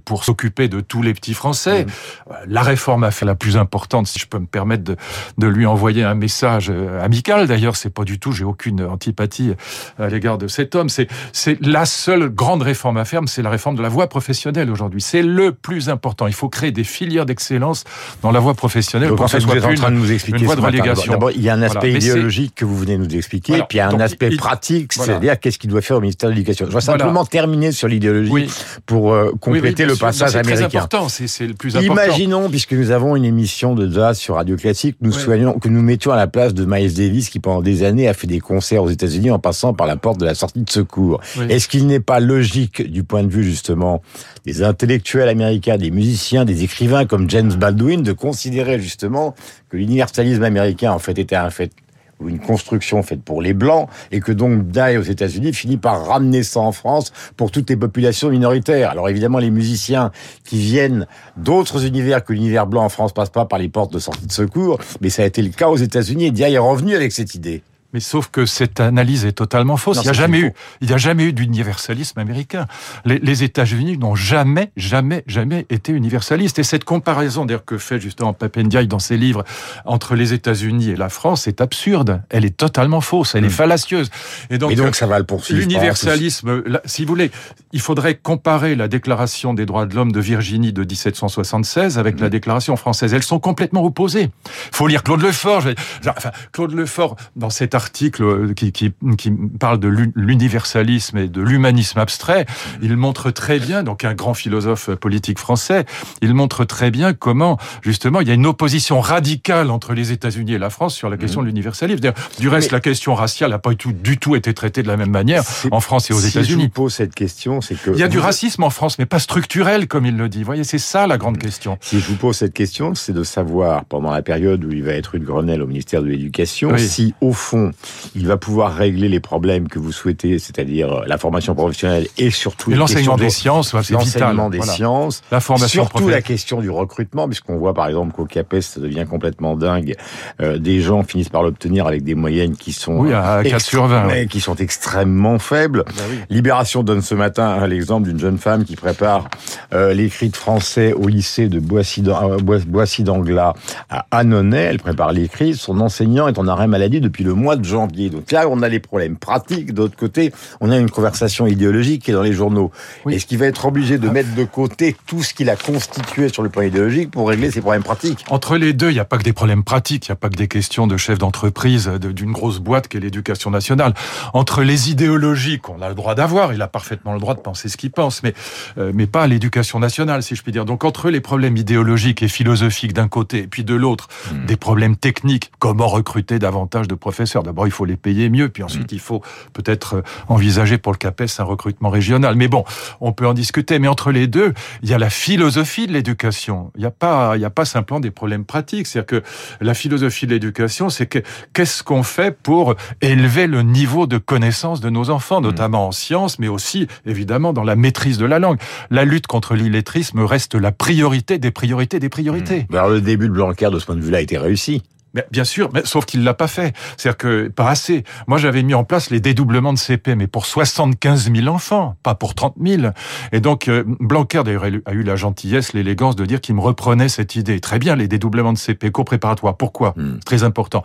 pour 0.06 0.24
s'occuper 0.24 0.68
de 0.68 0.82
tous 0.82 1.02
les 1.02 1.14
petits 1.14 1.34
Français, 1.34 1.86
mmh. 1.86 2.32
la 2.48 2.62
réforme 2.62 3.04
a 3.04 3.12
fait 3.12 3.26
la 3.26 3.36
plus 3.36 3.58
importante, 3.58 4.08
si 4.08 4.20
je 4.20 4.28
peux 4.28 4.40
me 4.40 4.46
permettre 4.46 4.84
de, 4.84 4.96
de 5.38 5.48
lui 5.48 5.66
envoyer 5.66 6.04
un 6.04 6.16
message 6.16 6.70
euh, 6.70 7.04
amical. 7.04 7.48
D'ailleurs, 7.48 7.76
c'est 7.76 7.90
pas 7.90 8.04
du 8.04 8.20
tout, 8.20 8.32
j'ai 8.32 8.44
aucune 8.44 8.84
antipathie 8.84 9.54
à 10.00 10.08
l'égard 10.08 10.38
de 10.38 10.48
cet 10.48 10.76
homme. 10.76 10.90
C'est, 10.90 11.08
c'est 11.32 11.60
la 11.66 11.86
seule 11.86 12.30
grande 12.30 12.62
réforme 12.62 12.98
à 12.98 13.06
faire, 13.06 13.22
c'est 13.28 13.42
la 13.42 13.50
réforme 13.50 13.76
de 13.76 13.82
la 13.82 13.90
voie 13.90 14.08
professionnelle 14.08 14.70
aujourd'hui. 14.70 15.02
C'est 15.02 15.22
le 15.22 15.52
plus 15.52 15.90
important. 15.90 16.28
Il 16.28 16.34
faut 16.34 16.50
créer 16.50 16.72
des 16.72 16.84
filières 16.84 17.26
d'excellence 17.26 17.84
dans 18.22 18.32
la 18.32 18.40
voie 18.40 18.54
professionnelle 18.54 19.10
Donc, 19.10 19.18
pour 19.18 19.26
que 19.26 19.32
ce 19.32 19.40
soit 19.40 19.64
en 19.66 19.74
train 19.74 19.92
de 19.92 19.96
nous 19.96 20.12
expliquer 20.12 20.46
voie 20.46 20.56
de 20.56 20.62
relégation. 20.62 21.14
D'abord, 21.14 21.32
il 21.32 21.42
y 21.42 21.50
a 21.50 21.54
un 21.54 21.62
aspect 21.62 21.94
idéologique 21.94 22.56
que 22.56 22.66
vous 22.66 22.78
venez 22.78 22.98
de 22.98 23.04
nous 23.04 23.16
expliquer, 23.16 23.64
puis 23.68 23.78
il 23.78 23.78
y 23.78 23.82
a 23.82 23.90
un 23.90 24.00
aspect 24.00 24.36
pratique, 24.36 24.94
c'est-à-dire 24.94 25.40
qu'est-ce 25.40 25.60
qu'il 25.60 25.70
doit 25.70 25.82
faire 25.82 25.98
au 25.98 26.02
ministère 26.02 26.30
de 26.30 26.36
l'Éducation? 26.36 26.66
Je 26.70 26.74
vais 26.74 26.82
simplement 26.82 27.26
terminer 27.26 27.72
sur 27.72 27.88
l'idéologie 27.88 28.50
pour 28.86 29.14
euh, 29.14 29.33
compléter 29.40 29.86
le 29.86 29.96
passage 29.96 30.36
américain. 30.36 30.70
C'est 30.70 30.78
important, 30.78 31.10
c'est 31.10 31.48
le 31.48 31.54
plus 31.54 31.76
important. 31.76 31.94
Imaginons, 31.94 32.50
puisque 32.50 32.74
nous 32.74 32.92
avons 32.92 33.16
une 33.16 33.26
émission 33.26 33.76
de 33.76 33.92
jazz 33.92 34.18
sur 34.18 34.36
Radio 34.36 34.56
Classique, 34.56 34.98
nous 35.02 35.12
que 35.12 35.70
nous 35.70 35.82
mettions 35.82 36.12
à 36.12 36.16
la 36.16 36.28
place 36.28 36.54
de 36.54 36.66
Miles 36.66 36.94
Davis 36.94 37.30
qui 37.30 37.40
pendant 37.40 37.62
des 37.62 37.84
années 37.84 38.08
a 38.08 38.14
fait 38.14 38.28
des 38.28 38.40
concerts 38.40 38.84
aux 38.84 38.90
États-Unis 38.90 39.32
en 39.32 39.40
passant 39.40 39.74
par 39.74 39.88
la 39.88 39.96
porte 39.96 40.20
de 40.20 40.26
la 40.26 40.36
sortie 40.36 40.62
de 40.62 40.70
secours. 40.70 41.22
Est-ce 41.50 41.68
qu'il 41.68 41.88
n'est 41.88 42.00
pas 42.00 42.20
logique 42.20 42.90
du 42.90 43.04
point 43.04 43.24
de 43.24 43.30
vue 43.30 43.44
justement 43.44 44.02
des 44.46 44.64
intellectuels 44.64 45.30
américains, 45.30 45.78
des 45.78 45.92
musiciens, 45.92 46.46
des 46.46 46.64
écrivains 46.64 47.06
comme 47.06 47.30
James 47.30 47.54
Baldwin 47.54 48.04
de 48.04 48.12
considérer 48.12 48.80
justement 48.80 49.36
que 49.70 49.78
l'universalisme 49.78 50.44
américain 50.44 50.92
en 50.92 51.00
fait 51.00 51.18
était 51.18 51.36
un 51.36 51.50
fait 51.50 51.72
ou 52.20 52.30
une 52.30 52.40
construction 52.40 53.04
faite 53.04 53.22
pour 53.24 53.42
les 53.42 53.54
blancs 53.54 53.90
et 54.12 54.20
que 54.20 54.32
donc 54.32 54.68
Die 54.68 54.98
aux 54.98 55.04
États-Unis 55.04 55.54
finit 55.54 55.78
par 55.78 56.06
ramener 56.08 56.44
ça 56.44 56.60
en 56.60 56.72
France 56.72 57.12
pour 57.38 57.52
toutes 57.52 57.70
les 57.70 57.78
populations 57.78 58.30
minoritaires. 58.30 58.90
Alors 58.90 59.10
évidemment 59.10 59.40
les 59.40 59.52
musiciens 59.52 60.12
qui 60.44 60.58
viennent 60.58 61.08
d'autres 61.38 61.86
univers 61.86 62.24
que 62.24 62.34
l'univers 62.34 62.68
blanc 62.68 62.84
en 62.84 62.90
France 62.90 63.14
passent 63.14 63.30
pas 63.30 63.46
par 63.46 63.60
les 63.60 63.70
portes 63.70 63.94
de 63.94 64.00
sortie 64.00 64.28
de 64.28 64.32
secours, 64.32 64.80
mais 65.02 65.10
ça 65.10 65.24
a 65.24 65.26
été 65.26 65.42
le 65.42 65.50
cas 65.50 65.70
aux 65.70 65.78
États-Unis 65.78 66.26
et 66.26 66.32
Die 66.32 66.44
est 66.44 66.58
revenu 66.58 66.96
avec 66.96 67.12
cette 67.12 67.36
idée. 67.36 67.64
Mais 67.94 68.00
sauf 68.00 68.30
que 68.30 68.46
cette 68.46 68.80
analyse 68.80 69.26
est 69.26 69.34
totalement 69.34 69.78
fausse. 69.78 69.98
il 69.98 70.04
n'y 70.04 70.10
a 70.10 70.14
jamais 70.14 70.40
eu, 70.40 70.54
il 70.82 70.88
n'y 70.88 70.94
a 70.94 70.98
jamais 70.98 71.26
eu 71.26 71.34
d'universalisme 71.34 72.20
américain. 72.20 72.66
Les, 73.06 73.20
les 73.20 73.44
États-Unis 73.44 73.98
n'ont 73.98 74.16
jamais, 74.16 74.72
jamais, 74.76 75.24
jamais 75.28 75.66
été 75.70 75.92
universalistes. 75.92 76.60
Et 76.60 76.64
cette 76.64 76.84
comparaison, 76.84 77.46
d'ailleurs, 77.46 77.66
que 77.66 77.78
fait 77.78 78.00
justement 78.00 78.34
Papendiaï 78.34 78.88
dans 78.88 79.00
ses 79.00 79.18
livres 79.18 79.44
entre 79.86 80.16
les 80.16 80.34
États-Unis 80.34 80.90
et 80.90 80.96
la 80.96 81.10
France 81.10 81.48
est 81.48 81.62
absurde. 81.62 82.22
Elle 82.30 82.46
est 82.46 82.58
totalement 82.58 83.02
fausse. 83.02 83.36
Elle 83.36 83.46
est 83.46 83.48
hmm. 83.48 83.52
fallacieuse. 83.52 84.10
Et 84.50 84.58
donc, 84.58 84.74
donc 84.76 84.96
ça 84.96 85.06
va 85.06 85.20
le 85.20 85.26
poursuivre. 85.26 85.60
L'universalisme, 85.60 86.64
si 86.86 87.04
vous 87.04 87.10
voulez, 87.10 87.32
il 87.72 87.82
faudrait 87.82 88.16
comparer 88.16 88.76
la 88.76 88.88
Déclaration 88.88 89.54
des 89.54 89.66
droits 89.66 89.86
de 89.86 89.96
l'homme 89.96 90.12
de 90.12 90.20
Virginie 90.20 90.74
de 90.74 90.82
1776 90.82 91.98
avec 91.98 92.20
la 92.20 92.28
hmm. 92.28 92.30
Déclaration 92.32 92.76
française. 92.76 93.14
Elles 93.14 93.24
sont 93.24 93.40
complètement 93.40 93.84
opposées. 93.84 94.32
Faut 94.72 94.88
lire 94.88 95.04
Claude 95.04 95.22
Lefort. 95.22 95.64
Enfin, 96.08 96.32
Claude 96.52 96.74
Lefort, 96.74 97.16
dans 97.36 97.50
cet 97.50 97.76
article 97.76 97.83
euh, 98.22 98.54
qui, 98.54 98.72
qui, 98.72 98.92
qui 99.18 99.32
parle 99.60 99.80
de 99.80 99.88
l'universalisme 100.16 101.18
et 101.18 101.28
de 101.28 101.42
l'humanisme 101.42 102.00
abstrait, 102.00 102.46
il 102.82 102.96
montre 102.98 103.32
très 103.32 103.60
bien, 103.60 103.84
donc 103.84 104.04
un 104.04 104.14
grand 104.14 104.34
philosophe 104.34 104.90
politique 104.96 105.40
français, 105.40 105.86
il 106.22 106.34
montre 106.34 106.66
très 106.66 106.92
bien 106.92 107.14
comment, 107.14 107.58
justement, 107.82 108.22
il 108.22 108.28
y 108.28 108.32
a 108.32 108.34
une 108.34 108.46
opposition 108.46 109.02
radicale 109.02 109.70
entre 109.72 109.94
les 109.94 110.12
États-Unis 110.12 110.54
et 110.54 110.58
la 110.58 110.70
France 110.70 110.96
sur 110.96 111.10
la 111.10 111.18
question 111.18 111.42
de 111.42 111.48
l'universalisme. 111.48 112.12
Du 112.40 112.50
reste, 112.50 112.72
la 112.72 112.80
question 112.80 113.16
raciale 113.16 113.52
n'a 113.52 113.60
pas 113.60 113.72
du 113.72 113.78
tout, 113.78 113.92
du 113.92 114.18
tout 114.18 114.36
été 114.36 114.54
traitée 114.54 114.84
de 114.84 114.88
la 114.88 114.98
même 114.98 115.12
manière 115.12 115.44
en 115.72 115.80
France 115.80 116.10
et 116.10 116.14
aux 116.14 116.20
États-Unis. 116.20 116.46
Si 116.46 116.52
je 116.52 116.58
vous 116.58 116.70
pose 116.70 116.94
cette 116.94 117.14
question, 117.14 117.62
c'est 117.62 117.76
que... 117.76 117.92
Il 117.92 118.00
y 118.00 118.04
a 118.04 118.08
du 118.08 118.20
racisme 118.20 118.64
en 118.64 118.70
France, 118.70 118.98
mais 119.00 119.06
pas 119.06 119.20
structurel, 119.20 119.88
comme 119.88 120.06
il 120.06 120.18
le 120.18 120.30
dit. 120.30 120.40
Vous 120.40 120.46
voyez, 120.46 120.64
c'est 120.64 120.78
ça 120.78 121.08
la 121.08 121.18
grande 121.18 121.38
question. 121.38 121.78
Si 121.82 122.00
je 122.00 122.08
vous 122.08 122.16
pose 122.16 122.38
cette 122.38 122.54
question, 122.54 122.96
c'est 122.96 123.14
de 123.14 123.24
savoir, 123.24 123.86
pendant 123.86 124.12
la 124.12 124.22
période 124.22 124.64
où 124.64 124.72
il 124.72 124.84
va 124.84 124.94
être 124.94 125.16
une 125.16 125.24
Grenelle 125.24 125.62
au 125.62 125.68
ministère 125.68 126.02
de 126.02 126.08
l'Éducation, 126.08 126.78
si, 126.78 127.14
au 127.22 127.34
fond, 127.34 127.72
il 128.16 128.28
va 128.28 128.38
pouvoir 128.38 128.76
régler 128.76 129.10
les 129.10 129.20
problèmes 129.20 129.68
que 129.68 129.80
vous 129.80 129.92
souhaitez, 129.92 130.40
c'est-à-dire 130.40 130.92
euh, 130.92 131.04
la 131.08 131.18
formation 131.18 131.56
professionnelle 131.56 132.08
et 132.18 132.32
surtout 132.32 132.72
l'enseignement 132.72 133.18
des 133.18 133.30
sciences, 133.30 133.76
c'est 133.82 133.94
l'enseignement 133.94 134.50
des 134.50 134.62
sciences, 134.62 135.22
la 135.32 135.40
formation 135.40 135.84
surtout 135.84 136.10
la 136.10 136.22
question 136.22 136.62
du 136.62 136.70
recrutement, 136.70 137.28
puisqu'on 137.28 137.58
voit 137.58 137.74
par 137.74 137.88
exemple 137.88 138.14
qu'au 138.14 138.26
CAPES 138.26 138.62
ça 138.62 138.80
devient 138.80 139.06
complètement 139.10 139.56
dingue, 139.56 139.96
euh, 140.42 140.58
des 140.58 140.82
gens 140.82 141.04
finissent 141.04 141.30
par 141.30 141.44
l'obtenir 141.44 141.88
avec 141.88 142.04
des 142.04 142.16
moyennes 142.16 142.56
qui 142.56 142.74
sont 142.74 142.98
oui, 142.98 143.14
à 143.14 143.44
4 143.44 143.62
sur 143.62 143.88
20, 143.88 144.26
qui 144.28 144.40
sont 144.40 144.56
extrêmement 144.56 145.40
faibles. 145.40 145.84
Bah 145.86 146.04
Libération 146.30 146.84
donne 146.84 147.02
ce 147.02 147.16
matin 147.16 147.66
l'exemple 147.68 148.08
d'une 148.08 148.20
jeune 148.20 148.38
femme 148.38 148.66
qui 148.66 148.76
prépare 148.76 149.30
euh, 149.74 149.94
l'écrit 149.94 150.30
de 150.30 150.36
français 150.36 150.94
au 150.94 151.08
lycée 151.08 151.48
de 151.48 151.60
Boissy 151.60 153.04
d'Anglas 153.04 153.54
à 153.90 154.06
Annonay. 154.12 154.62
Elle 154.64 154.80
prépare 154.80 155.12
l'écrit. 155.12 155.56
Son 155.56 155.80
enseignant 155.80 156.28
est 156.28 156.38
en 156.38 156.48
arrêt 156.48 156.68
maladie 156.68 157.02
depuis 157.02 157.24
le 157.24 157.34
mois 157.34 157.56
de 157.56 157.63
janvier. 157.64 158.10
Donc 158.10 158.32
là, 158.32 158.48
on 158.50 158.62
a 158.62 158.70
les 158.70 158.80
problèmes 158.80 159.18
pratiques. 159.18 159.74
D'autre 159.74 159.96
côté, 159.96 160.32
on 160.62 160.72
a 160.72 160.78
une 160.78 160.90
conversation 160.90 161.48
idéologique 161.48 162.04
qui 162.04 162.12
est 162.12 162.14
dans 162.14 162.22
les 162.22 162.34
journaux. 162.34 162.72
Est-ce 163.10 163.26
qu'il 163.26 163.38
va 163.38 163.46
être 163.46 163.66
obligé 163.66 163.98
de 163.98 164.10
mettre 164.10 164.34
de 164.36 164.44
côté 164.44 164.96
tout 165.06 165.24
ce 165.24 165.34
qu'il 165.34 165.50
a 165.50 165.56
constitué 165.56 166.30
sur 166.30 166.44
le 166.44 166.50
plan 166.50 166.62
idéologique 166.62 167.12
pour 167.12 167.28
régler 167.28 167.52
ses 167.52 167.62
problèmes 167.62 167.84
pratiques 167.84 168.26
Entre 168.30 168.58
les 168.58 168.74
deux, 168.74 168.90
il 168.90 168.94
n'y 168.94 169.00
a 169.00 169.06
pas 169.06 169.18
que 169.18 169.24
des 169.24 169.34
problèmes 169.34 169.64
pratiques. 169.64 170.08
Il 170.08 170.12
n'y 170.12 170.14
a 170.14 170.18
pas 170.18 170.30
que 170.30 170.38
des 170.38 170.48
questions 170.48 170.88
de 170.88 170.98
chef 170.98 171.18
d'entreprise 171.18 171.88
d'une 171.88 172.32
grosse 172.32 172.60
boîte 172.60 172.88
qu'est 172.88 173.00
l'éducation 173.00 173.52
nationale. 173.52 173.94
Entre 174.34 174.64
les 174.64 174.90
idéologies 174.92 175.60
qu'on 175.60 175.82
a 175.82 175.90
le 175.90 175.96
droit 175.96 176.16
d'avoir, 176.16 176.54
il 176.54 176.62
a 176.62 176.68
parfaitement 176.68 177.14
le 177.14 177.20
droit 177.20 177.36
de 177.36 177.40
penser 177.40 177.70
ce 177.70 177.78
qu'il 177.78 177.92
pense, 177.92 178.24
mais 178.24 178.34
euh, 178.78 178.92
mais 178.94 179.08
pas 179.08 179.28
l'éducation 179.28 179.80
nationale, 179.80 180.24
si 180.24 180.36
je 180.36 180.44
puis 180.44 180.52
dire. 180.52 180.66
Donc 180.66 180.84
entre 180.84 181.10
les 181.10 181.22
problèmes 181.22 181.58
idéologiques 181.58 182.24
et 182.24 182.28
philosophiques 182.28 182.94
d'un 182.94 183.08
côté, 183.08 183.40
et 183.40 183.48
puis 183.48 183.64
de 183.64 183.76
l'autre, 183.76 184.08
hmm. 184.32 184.46
des 184.46 184.58
problèmes 184.58 184.96
techniques, 184.96 185.52
comment 185.60 185.88
recruter 185.88 186.40
davantage 186.40 186.88
de 186.88 186.96
professeurs. 186.96 187.44
D'abord, 187.54 187.68
il 187.68 187.72
faut 187.72 187.86
les 187.86 187.98
payer 187.98 188.30
mieux. 188.30 188.50
Puis 188.50 188.64
ensuite, 188.64 188.92
mm. 188.92 188.96
il 188.96 189.00
faut 189.00 189.22
peut-être 189.54 189.98
euh, 189.98 190.02
envisager 190.28 190.80
pour 190.80 190.92
le 190.92 190.98
CAPES 190.98 191.40
un 191.40 191.44
recrutement 191.44 191.92
régional. 191.92 192.36
Mais 192.36 192.48
bon, 192.48 192.64
on 193.00 193.14
peut 193.14 193.28
en 193.28 193.36
discuter. 193.36 193.78
Mais 193.78 193.88
entre 193.88 194.12
les 194.12 194.26
deux, 194.26 194.54
il 194.82 194.90
y 194.90 194.94
a 194.94 194.98
la 194.98 195.12
philosophie 195.12 195.86
de 195.86 195.94
l'éducation. 195.94 196.72
Il 196.76 196.80
n'y 196.80 196.88
a 196.88 196.92
pas, 196.92 197.36
il 197.36 197.40
n'y 197.40 197.46
a 197.46 197.52
pas 197.52 197.66
simplement 197.66 198.00
des 198.00 198.10
problèmes 198.10 198.44
pratiques. 198.44 198.88
C'est-à-dire 198.88 199.22
que 199.22 199.24
la 199.62 199.76
philosophie 199.76 200.26
de 200.26 200.32
l'éducation, 200.32 200.90
c'est 200.90 201.06
que 201.06 201.20
qu'est-ce 201.54 201.84
qu'on 201.84 202.02
fait 202.02 202.36
pour 202.36 202.76
élever 203.02 203.46
le 203.46 203.62
niveau 203.62 204.08
de 204.08 204.18
connaissance 204.18 204.82
de 204.82 204.90
nos 204.90 205.12
enfants, 205.12 205.40
mm. 205.40 205.44
notamment 205.44 205.88
en 205.88 205.92
sciences, 205.92 206.40
mais 206.40 206.48
aussi 206.48 206.88
évidemment 207.06 207.54
dans 207.54 207.64
la 207.64 207.76
maîtrise 207.76 208.18
de 208.18 208.26
la 208.26 208.40
langue. 208.40 208.58
La 208.90 209.06
lutte 209.06 209.28
contre 209.28 209.54
l'illettrisme 209.54 210.22
reste 210.22 210.56
la 210.56 210.72
priorité 210.72 211.38
des 211.38 211.52
priorités 211.52 212.00
des 212.00 212.10
priorités. 212.10 212.68
Mmh. 212.70 212.76
Alors 212.76 212.90
le 212.90 213.02
début 213.02 213.28
de 213.28 213.34
Blanquer 213.34 213.70
de 213.72 213.80
ce 213.80 213.86
point 213.86 213.96
de 213.96 214.02
vue-là 214.02 214.18
a 214.18 214.22
été 214.22 214.38
réussi. 214.38 214.82
Mais 215.14 215.26
bien 215.32 215.44
sûr, 215.44 215.70
mais 215.74 215.82
sauf 215.86 216.06
qu'il 216.06 216.24
l'a 216.24 216.34
pas 216.34 216.48
fait. 216.48 216.76
C'est-à-dire 216.98 217.18
que 217.18 217.48
pas 217.48 217.70
assez. 217.70 218.04
Moi, 218.28 218.38
j'avais 218.38 218.64
mis 218.64 218.74
en 218.74 218.84
place 218.84 219.10
les 219.10 219.20
dédoublements 219.20 219.74
de 219.74 219.78
CP, 219.78 220.16
mais 220.16 220.28
pour 220.28 220.46
75 220.46 221.32
000 221.32 221.48
enfants, 221.48 221.96
pas 222.04 222.16
pour 222.16 222.34
30 222.34 222.56
000. 222.64 222.84
Et 223.32 223.40
donc, 223.40 223.68
euh, 223.68 223.84
Blanquer 224.00 224.44
d'ailleurs 224.44 224.64
a 224.64 224.94
eu 224.94 225.04
la 225.04 225.16
gentillesse, 225.16 225.74
l'élégance 225.74 226.16
de 226.16 226.26
dire 226.26 226.42
qu'il 226.42 226.56
me 226.56 226.62
reprenait 226.62 227.10
cette 227.10 227.36
idée. 227.36 227.60
Très 227.60 227.80
bien, 227.80 227.96
les 227.96 228.08
dédoublements 228.08 228.54
de 228.54 228.58
CP, 228.58 228.92
cours 228.92 229.06
préparatoire. 229.06 229.58
Pourquoi 229.58 229.94
hmm. 229.96 230.20
Très 230.26 230.44
important. 230.44 230.84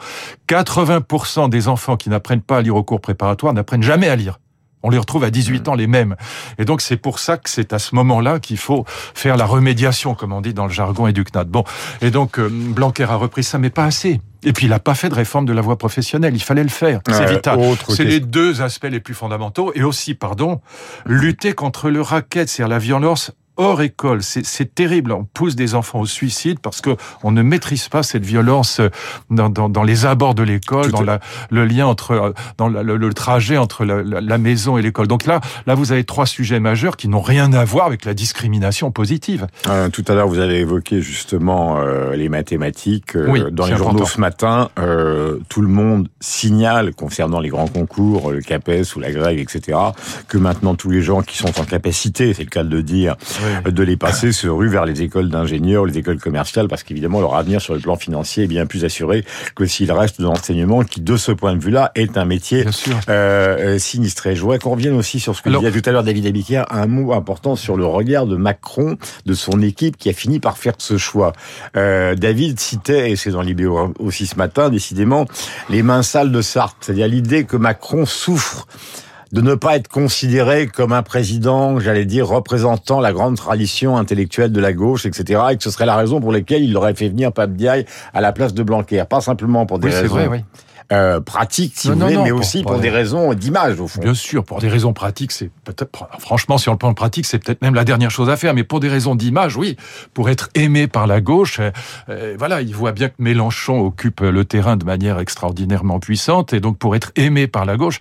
80% 0.49 1.49
des 1.49 1.69
enfants 1.69 1.97
qui 1.97 2.11
n'apprennent 2.11 2.43
pas 2.43 2.59
à 2.59 2.63
lire 2.63 2.77
au 2.77 2.83
cours 2.83 3.01
préparatoire 3.01 3.55
n'apprennent 3.55 3.83
jamais 3.83 4.09
à 4.09 4.17
lire. 4.17 4.39
On 4.83 4.91
les 4.91 4.99
retrouve 4.99 5.25
à 5.25 5.31
18 5.31 5.67
mm. 5.67 5.71
ans 5.71 5.75
les 5.75 5.87
mêmes. 5.87 6.17
Et 6.59 6.65
donc 6.65 6.81
c'est 6.81 6.97
pour 6.97 7.19
ça 7.19 7.37
que 7.37 7.51
c'est 7.51 7.73
à 7.73 7.79
ce 7.79 7.95
moment-là 7.95 8.39
qu'il 8.41 8.59
faut 8.59 8.85
faire 8.87 9.37
la 9.37 9.47
remédiation, 9.47 10.15
comme 10.15 10.33
on 10.33 10.41
dit 10.41 10.55
dans 10.55 10.67
le 10.67 10.73
jargon 10.73 11.07
et 11.07 11.13
du 11.13 11.25
CNAD. 11.25 11.49
Bon, 11.49 11.65
et 12.01 12.11
donc 12.11 12.39
euh, 12.39 12.49
Blanquer 12.51 13.05
a 13.05 13.17
repris 13.17 13.45
ça, 13.45 13.59
mais 13.59 13.71
pas 13.71 13.85
assez. 13.85 14.21
Et 14.45 14.53
puis 14.53 14.67
il 14.67 14.71
n'a 14.71 14.79
pas 14.79 14.95
fait 14.95 15.09
de 15.09 15.15
réforme 15.15 15.47
de 15.47 15.53
la 15.53 15.63
voie 15.63 15.77
professionnelle. 15.77 16.35
Il 16.35 16.43
fallait 16.43 16.63
le 16.63 16.69
faire. 16.69 17.01
C'est 17.11 17.27
vital. 17.27 17.59
C'est 17.89 18.05
les 18.05 18.21
deux 18.21 18.63
aspects 18.63 18.87
les 18.89 19.01
plus 19.01 19.15
fondamentaux. 19.15 19.73
Et 19.75 19.83
aussi, 19.83 20.15
pardon, 20.15 20.61
lutter 21.07 21.55
contre 21.55 21.91
le 21.91 22.01
racket, 22.01 22.49
c'est-à-dire 22.49 22.69
la 22.69 22.79
violence 22.79 23.33
hors 23.59 23.83
école. 23.83 24.23
C'est 24.23 24.75
terrible. 24.75 25.13
On 25.13 25.25
pousse 25.25 25.55
des 25.55 25.75
enfants 25.75 26.01
au 26.01 26.07
suicide 26.07 26.59
parce 26.61 26.81
que 26.81 26.97
on 27.23 27.31
ne 27.31 27.43
maîtrise 27.43 27.89
pas 27.89 28.03
cette 28.03 28.25
violence 28.25 28.81
euh, 28.81 28.89
dans, 29.31 29.51
dans, 29.51 29.69
dans 29.69 29.83
les 29.83 30.07
abords 30.07 30.35
de 30.35 30.43
l'école, 30.43 30.91
dans 30.91 31.03
la, 31.03 31.21
le 31.51 31.67
lien 31.67 31.87
entre, 31.87 32.13
euh, 32.13 32.33
dans 32.57 32.69
le, 32.69 32.97
le, 32.97 33.15
trajet 33.15 33.59
entre 33.59 33.85
la, 33.85 34.03
la 34.03 34.39
maison 34.39 34.79
et 34.79 34.83
l'école. 34.83 35.09
Donc 35.09 35.27
là, 35.27 35.41
là, 35.67 35.75
vous 35.75 35.93
avez 35.93 36.05
trois 36.05 36.27
sujets 36.27 36.61
majeurs 36.61 36.97
qui 36.97 37.09
n'ont 37.09 37.21
rien 37.21 37.53
à 37.53 37.65
voir 37.65 37.87
avec 37.87 38.05
la 38.05 38.15
discrimination 38.15 38.91
positive. 38.91 39.47
Euh, 39.69 39.89
tout 39.89 40.05
à 40.09 40.15
l'heure, 40.15 40.29
vous 40.29 40.39
avez 40.39 40.61
évoqué 40.61 41.03
justement 41.03 41.79
euh, 41.79 42.15
les 42.15 42.29
mathématiques. 42.29 43.17
Euh, 43.17 43.51
dans 43.51 43.67
les 43.67 43.77
journaux 43.77 44.07
ce 44.07 44.21
matin, 44.21 44.71
euh, 44.79 45.39
tout 45.49 45.61
le 45.61 45.69
monde 45.69 46.09
signale 46.21 46.95
concernant 46.95 47.41
les 47.41 47.49
grands 47.49 47.69
concours, 47.69 48.31
le 48.31 48.41
CAPES 48.41 48.97
ou 48.97 49.01
la 49.01 49.11
grève, 49.11 49.39
etc., 49.39 49.79
que 50.29 50.39
maintenant 50.39 50.75
tous 50.75 50.91
les 50.91 51.03
gens 51.03 51.23
qui 51.23 51.37
sont 51.37 51.61
en 51.61 51.65
capacité, 51.65 52.35
c'est 52.35 52.45
le 52.45 52.51
cas 52.51 52.65
de 52.65 52.75
le 52.75 52.83
dire, 52.83 53.17
de 53.65 53.83
les 53.83 53.97
passer 53.97 54.33
se 54.33 54.49
ruent 54.49 54.69
vers 54.69 54.85
les 54.85 55.03
écoles 55.03 55.29
d'ingénieurs, 55.29 55.85
les 55.85 55.99
écoles 55.99 56.19
commerciales, 56.19 56.69
parce 56.69 56.83
qu'évidemment 56.83 57.21
leur 57.21 57.35
avenir 57.35 57.61
sur 57.61 57.75
le 57.75 57.81
plan 57.81 57.97
financier 57.97 58.45
est 58.45 58.49
bien 58.49 58.67
plus 58.67 58.85
assuré 58.85 59.25
que 59.55 59.67
s'ils 59.67 59.93
restent 59.93 60.21
dans 60.21 60.31
l'enseignement, 60.31 60.83
qui 60.83 61.01
de 61.01 61.17
ce 61.17 61.33
point 61.33 61.55
de 61.55 61.63
vue-là 61.63 61.93
est 61.95 62.17
un 62.17 62.25
métier 62.25 62.65
euh, 63.09 63.79
sinistré. 63.79 64.37
Je 64.37 64.43
voudrais 64.43 64.59
qu'on 64.59 64.73
revienne 64.73 64.95
aussi 64.95 65.21
sur 65.21 65.35
ce 65.35 65.43
que 65.43 65.51
disait 65.51 65.73
tout 65.73 65.89
à 65.89 65.93
l'heure 65.93 66.05
David 66.05 66.27
Abiquière, 66.27 66.67
un 66.71 66.87
mot 66.87 67.13
important 67.13 67.57
sur 67.57 67.77
le 67.77 67.87
regard 67.87 68.27
de 68.27 68.37
Macron, 68.37 68.97
de 69.27 69.35
son 69.35 69.63
équipe, 69.63 69.97
qui 69.97 70.09
a 70.09 70.13
fini 70.13 70.41
par 70.41 70.59
faire 70.59 70.75
ce 70.79 70.99
choix. 70.99 71.33
Euh, 71.77 72.15
David 72.15 72.61
citait, 72.61 73.11
et 73.11 73.17
c'est 73.17 73.31
dans 73.31 73.43
l'Ibéo 73.43 73.95
aussi 73.99 74.27
ce 74.27 74.37
matin, 74.37 74.71
décidément, 74.71 75.27
les 75.71 75.83
mains 75.83 76.03
sales 76.03 76.33
de 76.33 76.43
Sartre, 76.43 76.77
c'est-à-dire 76.81 77.09
l'idée 77.09 77.45
que 77.45 77.57
Macron 77.57 78.07
souffre 78.07 78.67
de 79.33 79.41
ne 79.41 79.55
pas 79.55 79.77
être 79.77 79.89
considéré 79.89 80.67
comme 80.67 80.93
un 80.93 81.03
président, 81.03 81.79
j'allais 81.81 82.05
dire, 82.05 82.27
représentant 82.27 83.01
la 83.01 83.13
grande 83.13 83.37
tradition 83.37 83.97
intellectuelle 83.97 84.53
de 84.53 84.61
la 84.61 84.73
gauche, 84.73 85.07
etc., 85.07 85.41
et 85.51 85.57
que 85.57 85.63
ce 85.63 85.71
serait 85.71 85.87
la 85.87 85.97
raison 85.97 86.21
pour 86.21 86.33
laquelle 86.33 86.63
il 86.63 86.77
aurait 86.77 86.95
fait 86.95 87.09
venir 87.09 87.33
Pape 87.33 87.53
Diaye 87.53 87.85
à 88.15 88.21
la 88.21 88.33
place 88.33 88.55
de 88.55 88.63
Blanquer. 88.63 89.05
Pas 89.09 89.21
simplement 89.21 89.67
pour 89.67 89.79
des 89.79 89.91
raisons 89.91 90.15
vrai, 90.15 90.29
oui 90.29 90.45
euh, 90.91 91.21
pratique, 91.21 91.75
si 91.77 91.89
vous 91.89 91.99
voulez, 91.99 92.17
mais 92.17 92.31
aussi 92.31 92.63
pour, 92.63 92.79
des 92.79 92.89
raisons 92.89 93.35
d'image, 93.35 93.79
au 93.79 93.87
fond. 93.87 94.01
Bien 94.01 94.15
sûr, 94.15 94.43
pour 94.43 94.59
des 94.59 94.69
raisons 94.69 94.95
pratiques, 94.95 95.33
c'est 95.33 95.51
peut-être, 95.65 96.09
franchement, 96.19 96.57
sur 96.57 96.73
le 96.73 96.79
plan 96.79 96.95
pratique, 96.95 97.27
c'est 97.27 97.39
peut-être 97.39 97.61
même 97.61 97.75
la 97.75 97.85
dernière 97.85 98.11
chose 98.11 98.31
à 98.31 98.39
faire, 98.39 98.55
mais 98.55 98.65
pour 98.65 98.81
des 98.81 98.89
raisons 98.89 99.15
d'image, 99.15 99.57
oui, 99.57 99.77
pour 100.15 100.31
être 100.31 100.49
aimé 100.55 100.87
par 100.87 101.07
la 101.07 101.21
gauche, 101.21 101.61
euh, 101.61 101.71
euh, 102.09 102.37
voilà, 102.39 102.63
il 102.63 102.75
voit 102.75 102.93
bien 102.93 103.11
que 103.11 103.17
Mélenchon 103.19 103.81
occupe 103.81 104.21
le 104.23 104.45
terrain 104.47 104.77
de 104.79 104.87
manière 104.87 105.19
extraordinairement 105.19 106.01
puissante, 106.01 106.55
et 106.55 106.61
donc 106.61 106.79
pour 106.79 106.97
être 106.97 107.13
aimé 107.17 107.49
par 107.49 107.67
la 107.67 107.77
gauche. 107.77 108.01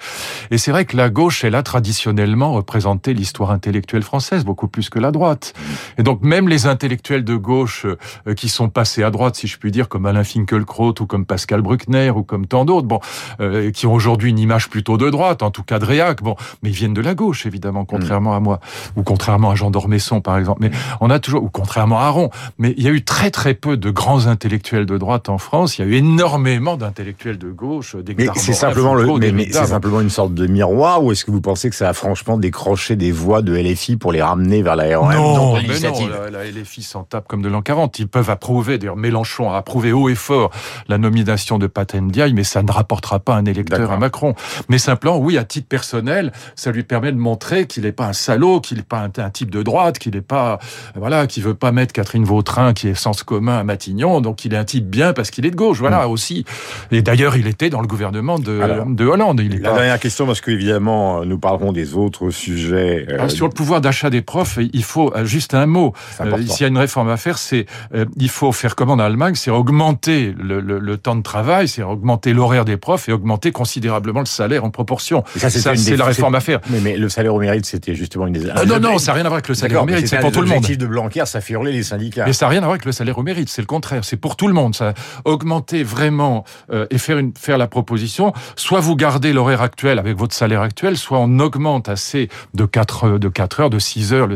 Et 0.50 0.58
c'est 0.58 0.72
vrai 0.72 0.86
que 0.86 0.96
la 0.96 1.10
gauche, 1.18 1.44
elle 1.44 1.56
a 1.56 1.64
traditionnellement 1.64 2.54
représenté 2.54 3.16
l'histoire 3.16 3.50
intellectuelle 3.50 4.04
française, 4.04 4.46
beaucoup 4.46 4.68
plus 4.68 4.92
que 4.92 5.00
la 5.00 5.10
droite. 5.10 5.56
Et 5.98 6.04
donc 6.04 6.22
même 6.22 6.48
les 6.48 6.68
intellectuels 6.68 7.24
de 7.24 7.36
gauche 7.36 7.88
euh, 7.88 8.36
qui 8.36 8.50
sont 8.50 8.70
passés 8.70 9.02
à 9.02 9.10
droite, 9.10 9.36
si 9.36 9.48
je 9.48 9.58
puis 9.58 9.72
dire, 9.72 9.90
comme 9.90 10.06
Alain 10.06 10.24
Finkielkraut 10.24 10.94
ou 11.00 11.08
comme 11.08 11.26
Pascal 11.26 11.64
Bruckner 11.64 12.12
ou 12.12 12.22
comme 12.22 12.46
tant 12.46 12.66
d'autres, 12.66 12.86
bon, 12.86 13.00
euh, 13.40 13.72
qui 13.72 13.88
ont 13.88 13.96
aujourd'hui 13.96 14.30
une 14.30 14.38
image 14.38 14.70
plutôt 14.70 14.98
de 14.98 15.10
droite, 15.10 15.42
en 15.42 15.50
tout 15.50 15.64
cas 15.64 15.80
de 15.80 15.86
réac, 15.86 16.22
bon, 16.22 16.36
mais 16.62 16.70
ils 16.70 16.76
viennent 16.76 16.94
de 16.94 17.02
la 17.02 17.16
gauche, 17.16 17.48
évidemment, 17.48 17.84
contrairement 17.84 18.36
à 18.36 18.40
moi, 18.40 18.60
ou 18.96 19.02
contrairement 19.02 19.50
à 19.50 19.56
Jean 19.56 19.72
d'Ormesson, 19.72 20.22
par 20.22 20.38
exemple. 20.38 20.60
Mais 20.62 20.70
on 21.02 21.10
a 21.10 21.18
toujours, 21.18 21.44
ou 21.44 21.50
contrairement 21.50 22.00
à 22.00 22.04
Aron, 22.04 22.30
mais 22.60 22.76
il 22.78 22.84
y 22.84 22.88
a 22.88 22.92
eu 22.92 23.04
très 23.04 23.32
très 23.32 23.56
peu 23.56 23.76
de 23.76 23.90
grands 23.90 24.28
intellectuels 24.28 24.86
de 24.86 25.00
droite 25.00 25.30
en 25.30 25.40
France. 25.40 25.80
Il 25.80 25.82
y 25.82 25.88
a 25.90 25.92
eu 25.92 25.96
énormément 25.96 26.78
d'intellectuels 26.78 27.40
de 27.40 27.50
gauche. 27.50 27.96
Des 27.96 28.14
mais 28.14 28.28
c'est 28.36 28.54
simplement 28.54 28.94
le, 28.94 29.08
mais, 29.32 29.48
c'est 29.52 29.66
simplement 29.66 30.00
une 30.00 30.12
sorte 30.12 30.36
de 30.36 30.46
miroir, 30.46 31.04
ou 31.08 31.12
est-ce 31.12 31.26
que 31.26 31.32
vous 31.32 31.42
pensez 31.42 31.70
que 31.70 31.76
ça 31.76 31.90
a 31.90 31.94
franchement 31.94 32.38
décroché 32.38 32.96
des 32.96 33.12
voix 33.12 33.42
de 33.42 33.56
LFI 33.56 33.98
pour 33.98 34.12
les 34.12 34.22
ramener 34.22 34.62
vers 34.62 34.76
la 34.76 34.98
ROM 34.98 35.14
Non, 35.14 35.56
mais 35.56 35.80
non, 35.80 36.08
la, 36.08 36.30
la 36.30 36.46
LFI 36.46 36.84
s'en 36.84 37.04
tape 37.04 37.28
comme 37.28 37.42
de 37.42 37.50
l'an 37.50 37.62
40. 37.62 38.00
Ils 38.00 38.08
peuvent 38.08 38.30
approuver, 38.30 38.78
d'ailleurs 38.78 38.98
Mélenchon 38.98 39.52
a 39.52 39.58
approuvé 39.58 39.92
haut 39.92 40.10
et 40.10 40.16
fort 40.16 40.52
la 40.88 40.98
nomination 40.98 41.58
de 41.58 41.68
Patendiaï, 41.68 42.34
mais 42.34 42.44
ça 42.44 42.64
ne 42.64 42.72
rapportera 42.72 43.20
pas 43.20 43.36
un 43.36 43.46
électeur 43.46 43.92
à 43.92 43.98
Macron. 43.98 44.36
Mais 44.70 44.78
simplement, 44.78 45.18
oui, 45.18 45.38
à 45.38 45.44
titre 45.44 45.68
personnel, 45.68 46.32
ça 46.56 46.72
lui 46.72 46.84
permet 46.84 47.12
de 47.12 47.18
montrer 47.18 47.68
qu'il 47.68 47.84
n'est 47.84 47.92
pas 47.92 48.08
un 48.08 48.14
salaud, 48.14 48.60
qu'il 48.60 48.78
n'est 48.78 48.84
pas 48.84 49.00
un, 49.00 49.30
type 49.30 49.50
de 49.50 49.64
droite, 49.64 50.00
qu'il 50.00 50.14
n'est 50.16 50.22
pas, 50.22 50.60
voilà, 50.96 51.28
qui 51.28 51.42
veut 51.42 51.54
pas 51.54 51.72
mettre 51.72 51.94
Catherine 51.94 52.24
Vautrin, 52.24 52.74
qui 52.74 52.90
est 52.90 52.96
sens 52.96 53.24
commun 53.24 53.58
à 53.58 53.64
Matignon, 53.64 54.22
donc 54.22 54.46
il 54.46 54.54
est 54.54 54.58
un 54.58 54.66
type 54.66 54.90
bien 54.90 55.14
parce 55.14 55.32
qu'il 55.32 55.46
est 55.46 55.52
de 55.52 55.56
gauche, 55.56 55.80
voilà, 55.80 56.08
mm. 56.08 56.12
aussi. 56.12 56.46
Et 56.92 57.02
d'ailleurs, 57.02 57.38
il 57.38 57.48
était 57.48 57.70
dans 57.70 57.82
le 57.82 57.88
gouvernement 57.88 58.40
de, 58.40 58.62
de 58.88 59.06
Hollande. 59.06 59.40
Il 59.44 59.56
est 59.56 59.60
la 59.60 59.74
dernière 59.74 60.00
question, 60.00 60.26
parce 60.26 60.42
qu'évidemment, 60.42 60.97
nous 61.26 61.40
parlerons 61.40 61.72
des 61.72 61.96
autres 61.96 62.30
sujets. 62.30 63.06
Euh, 63.10 63.30
sur 63.30 63.48
le 63.48 63.54
pouvoir 63.54 63.82
d'achat 63.82 64.10
des 64.10 64.22
profs, 64.22 64.60
il 64.74 64.84
faut 64.84 65.14
euh, 65.16 65.26
juste 65.26 65.54
un 65.54 65.66
mot. 65.66 65.94
Euh, 66.22 66.38
S'il 66.48 66.62
y 66.62 66.66
a 66.66 66.68
une 66.68 66.78
réforme 66.78 67.10
à 67.10 67.18
faire, 67.18 67.38
c'est 67.38 67.66
euh, 67.94 68.06
il 68.18 68.30
faut 68.30 68.52
faire 68.52 68.76
comme 68.76 68.90
en 68.90 69.00
Allemagne, 69.00 69.36
c'est 69.36 69.52
augmenter 69.52 70.34
le, 70.38 70.60
le, 70.60 70.80
le 70.80 70.98
temps 70.98 71.16
de 71.16 71.24
travail, 71.24 71.68
c'est 71.68 71.84
augmenter 71.84 72.34
l'horaire 72.34 72.66
des 72.66 72.78
profs 72.78 73.10
et 73.10 73.14
augmenter 73.14 73.52
considérablement 73.52 74.20
le 74.22 74.26
salaire 74.26 74.64
en 74.64 74.70
proportion. 74.70 75.24
ça, 75.36 75.50
c'est 75.50 75.96
la 75.96 76.06
réforme 76.06 76.36
à 76.36 76.40
faire. 76.40 76.60
Mais, 76.70 76.80
mais, 76.80 76.98
le 76.98 77.10
salaire 77.10 77.34
au 77.34 77.40
mérite, 77.40 77.66
c'était 77.66 77.96
justement 77.96 78.28
une 78.28 78.34
des... 78.34 78.50
Ah, 78.50 78.66
non, 78.66 78.80
non, 78.80 78.98
ça 78.98 79.12
n'a 79.12 79.16
rien 79.16 79.26
à 79.26 79.30
voir 79.30 79.38
avec 79.38 79.48
le 79.48 79.56
salaire 79.56 79.84
au 79.84 79.86
mérite, 79.86 80.08
c'est 80.08 80.20
pour 80.20 80.32
tout 80.32 80.42
le 80.42 80.48
monde. 80.48 80.56
L'objectif 80.56 80.78
de 80.78 80.88
Blanquer, 80.88 81.24
ça 81.26 81.42
fait 81.42 81.54
hurler 81.54 81.72
les 81.72 81.84
syndicats. 81.84 82.26
Mais 82.26 82.34
ça 82.34 82.46
n'a 82.46 82.50
rien 82.52 82.60
à 82.60 82.66
voir 82.66 82.72
avec 82.72 82.86
le 82.86 82.92
salaire 82.92 83.18
au 83.18 83.24
mérite, 83.24 83.50
c'est 83.50 83.62
le 83.62 83.68
contraire, 83.68 84.04
c'est 84.04 84.18
pour 84.18 84.36
tout 84.36 84.48
le 84.48 84.54
monde. 84.54 84.76
Ça 84.76 84.94
augmenter 85.26 85.84
vraiment 85.84 86.44
euh, 86.72 86.86
et 86.90 86.98
faire, 86.98 87.18
une, 87.18 87.34
faire 87.36 87.58
la 87.58 87.68
proposition, 87.68 88.34
soit 88.56 88.80
vous 88.80 88.96
gardez 88.96 89.34
l'horaire 89.34 89.62
actuel 89.62 90.00
avec 90.00 90.18
votre 90.18 90.34
salaire 90.34 90.62
actuel, 90.62 90.87
soit 90.96 91.20
on 91.20 91.40
augmente 91.40 91.90
assez 91.90 92.30
de 92.54 92.66
4, 92.66 93.18
de 93.18 93.28
4 93.28 93.60
heures, 93.60 93.70
de 93.70 93.80
6 93.80 94.14
heures, 94.14 94.28
le, 94.28 94.36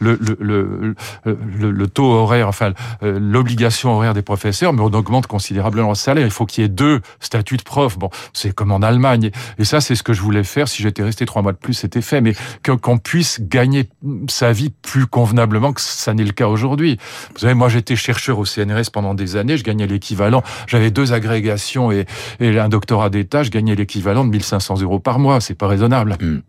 le, 0.00 0.36
le, 0.40 0.94
le, 1.24 1.70
le 1.70 1.86
taux 1.88 2.10
horaire, 2.10 2.48
enfin 2.48 2.72
euh, 3.02 3.18
l'obligation 3.20 3.94
horaire 3.94 4.14
des 4.14 4.22
professeurs, 4.22 4.72
mais 4.72 4.80
on 4.80 4.86
augmente 4.86 5.26
considérablement 5.26 5.90
le 5.90 5.94
salaire. 5.94 6.24
Il 6.24 6.30
faut 6.30 6.46
qu'il 6.46 6.62
y 6.62 6.64
ait 6.64 6.68
deux 6.68 7.00
statuts 7.20 7.56
de 7.56 7.62
prof. 7.62 7.98
Bon, 7.98 8.10
c'est 8.32 8.54
comme 8.54 8.72
en 8.72 8.82
Allemagne. 8.82 9.30
Et 9.58 9.64
ça, 9.64 9.80
c'est 9.80 9.94
ce 9.94 10.02
que 10.02 10.12
je 10.12 10.22
voulais 10.22 10.44
faire. 10.44 10.68
Si 10.68 10.82
j'étais 10.82 11.02
resté 11.02 11.26
trois 11.26 11.42
mois 11.42 11.52
de 11.52 11.58
plus, 11.58 11.74
c'était 11.74 12.02
fait. 12.02 12.20
Mais 12.20 12.34
qu'on 12.62 12.98
puisse 12.98 13.40
gagner 13.40 13.88
sa 14.28 14.52
vie 14.52 14.70
plus 14.70 15.06
convenablement 15.06 15.72
que 15.72 15.80
ça 15.80 16.14
n'est 16.14 16.24
le 16.24 16.32
cas 16.32 16.46
aujourd'hui. 16.46 16.98
Vous 17.34 17.40
savez, 17.40 17.54
moi, 17.54 17.68
j'étais 17.68 17.96
chercheur 17.96 18.38
au 18.38 18.44
CNRS 18.44 18.90
pendant 18.92 19.14
des 19.14 19.36
années. 19.36 19.56
Je 19.56 19.64
gagnais 19.64 19.86
l'équivalent. 19.86 20.42
J'avais 20.66 20.90
deux 20.90 21.12
agrégations 21.12 21.92
et, 21.92 22.06
et 22.40 22.58
un 22.58 22.68
doctorat 22.68 23.10
d'État. 23.10 23.42
Je 23.42 23.50
gagnais 23.50 23.74
l'équivalent 23.74 24.24
de 24.24 24.30
1500 24.30 24.80
euros 24.80 24.98
par 24.98 25.18
mois. 25.18 25.40
C'est 25.40 25.54
pas. 25.54 25.68
Hmm 25.88 26.40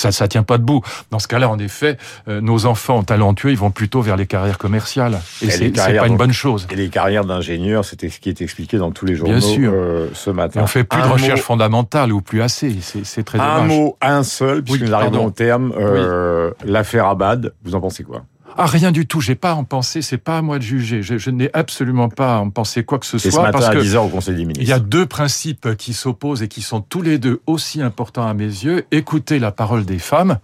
ça 0.00 0.12
ça 0.12 0.28
tient 0.28 0.42
pas 0.42 0.58
debout. 0.58 0.82
Dans 1.10 1.18
ce 1.18 1.28
cas-là, 1.28 1.48
en 1.48 1.58
effet, 1.58 1.98
euh, 2.28 2.40
nos 2.40 2.66
enfants 2.66 3.02
talentueux, 3.02 3.50
ils 3.50 3.58
vont 3.58 3.70
plutôt 3.70 4.00
vers 4.00 4.16
les 4.16 4.26
carrières 4.26 4.58
commerciales. 4.58 5.20
Et, 5.42 5.50
c'est 5.50 5.70
pas 5.70 6.06
une 6.06 6.16
bonne 6.16 6.32
chose. 6.32 6.66
Et 6.70 6.76
les 6.76 6.88
carrières 6.88 7.24
d'ingénieurs, 7.24 7.84
c'était 7.84 8.08
ce 8.08 8.18
qui 8.18 8.28
est 8.28 8.40
expliqué 8.40 8.78
dans 8.78 8.90
tous 8.90 9.06
les 9.06 9.14
journaux 9.14 9.38
Bien 9.38 9.40
sûr. 9.40 9.72
Euh, 9.74 10.08
ce 10.14 10.30
matin. 10.30 10.62
on 10.62 10.66
fait 10.66 10.84
plus 10.84 11.00
de 11.00 11.06
recherche 11.06 11.40
fondamentale 11.40 12.12
ou 12.12 12.20
plus 12.20 12.42
assez. 12.42 12.76
C'est 12.80 13.22
très 13.22 13.38
dommage. 13.38 13.60
Un 13.60 13.64
mot, 13.64 13.96
un 14.00 14.22
seul, 14.22 14.62
puisque 14.62 14.82
nous 14.82 14.94
arrivons 14.94 15.26
au 15.26 15.30
terme. 15.30 15.72
Euh, 15.78 16.50
L'affaire 16.64 17.06
Abad, 17.06 17.52
vous 17.64 17.74
en 17.74 17.80
pensez 17.80 18.02
quoi? 18.02 18.22
Ah, 18.56 18.66
rien 18.66 18.92
du 18.92 19.06
tout. 19.06 19.20
J'ai 19.20 19.34
pas 19.34 19.52
à 19.52 19.54
en 19.54 19.64
penser. 19.64 20.02
C'est 20.02 20.18
pas 20.18 20.38
à 20.38 20.42
moi 20.42 20.58
de 20.58 20.62
juger. 20.62 21.02
Je, 21.02 21.18
je 21.18 21.30
n'ai 21.30 21.50
absolument 21.54 22.08
pas 22.08 22.36
à 22.36 22.38
en 22.38 22.50
penser 22.50 22.84
quoi 22.84 22.98
que 22.98 23.06
ce 23.06 23.18
soit. 23.18 23.30
Ce 23.30 23.36
matin 23.36 23.52
parce 23.52 23.66
à 23.66 23.72
que 23.72 23.80
10 23.80 23.96
heures 23.96 24.04
au 24.04 24.08
Conseil 24.08 24.34
des 24.34 24.42
ministres. 24.42 24.62
Il 24.62 24.68
y 24.68 24.72
a 24.72 24.78
deux 24.78 25.06
principes 25.06 25.76
qui 25.76 25.92
s'opposent 25.92 26.42
et 26.42 26.48
qui 26.48 26.62
sont 26.62 26.80
tous 26.80 27.02
les 27.02 27.18
deux 27.18 27.40
aussi 27.46 27.82
importants 27.82 28.26
à 28.26 28.34
mes 28.34 28.44
yeux. 28.44 28.84
Écouter 28.90 29.38
la 29.38 29.52
parole 29.52 29.84
des 29.84 29.98
femmes. 29.98 30.38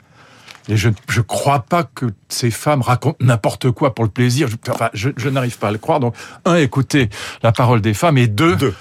Et 0.68 0.76
je 0.76 0.88
ne 0.88 1.22
crois 1.22 1.60
pas 1.60 1.84
que 1.84 2.06
ces 2.28 2.50
femmes 2.50 2.82
racontent 2.82 3.18
n'importe 3.20 3.70
quoi 3.70 3.94
pour 3.94 4.04
le 4.04 4.10
plaisir. 4.10 4.48
Je, 4.48 4.56
enfin, 4.68 4.90
je, 4.94 5.10
je 5.16 5.28
n'arrive 5.28 5.58
pas 5.58 5.68
à 5.68 5.72
le 5.72 5.78
croire. 5.78 6.00
Donc, 6.00 6.14
un, 6.44 6.56
écouter 6.56 7.08
la 7.42 7.52
parole 7.52 7.80
des 7.80 7.94
femmes, 7.94 8.18
et 8.18 8.26
deux, 8.26 8.56
deux 8.56 8.74